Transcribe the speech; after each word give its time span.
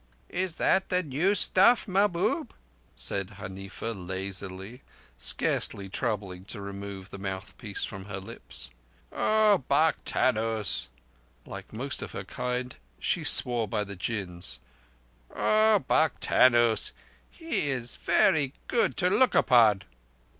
"Is 0.29 0.55
that 0.55 0.89
the 0.89 1.03
new 1.03 1.35
stuff, 1.35 1.87
Mahbub?" 1.87 2.55
said 2.95 3.33
Huneefa 3.37 3.93
lazily, 3.93 4.81
scarce 5.15 5.69
troubling 5.91 6.43
to 6.45 6.59
remove 6.59 7.11
the 7.11 7.19
mouthpiece 7.19 7.83
from 7.83 8.05
her 8.05 8.19
lips. 8.19 8.71
"O 9.11 9.63
Buktanoos!"—like 9.69 11.71
most 11.71 12.01
of 12.01 12.13
her 12.13 12.23
kind, 12.23 12.77
she 12.97 13.23
swore 13.23 13.67
by 13.67 13.83
the 13.83 13.95
Djinns—"O 13.95 15.85
Buktanoos! 15.87 16.93
He 17.29 17.69
is 17.69 17.97
very 17.97 18.55
good 18.67 18.97
to 18.97 19.07
look 19.11 19.35
upon." 19.35 19.83